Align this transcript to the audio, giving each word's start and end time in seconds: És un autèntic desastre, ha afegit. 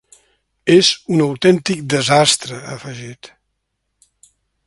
És 0.75 0.87
un 1.17 1.21
autèntic 1.25 1.83
desastre, 1.95 2.57
ha 2.63 2.73
afegit. 2.79 3.31